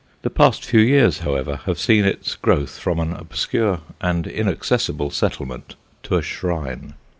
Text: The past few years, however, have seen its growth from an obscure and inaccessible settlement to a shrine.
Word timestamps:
The 0.23 0.31
past 0.31 0.65
few 0.65 0.79
years, 0.79 1.19
however, 1.19 1.57
have 1.67 1.77
seen 1.77 2.05
its 2.05 2.33
growth 2.35 2.79
from 2.79 2.99
an 2.99 3.13
obscure 3.13 3.81
and 4.01 4.25
inaccessible 4.25 5.11
settlement 5.11 5.75
to 6.01 6.15
a 6.17 6.23
shrine. 6.23 6.95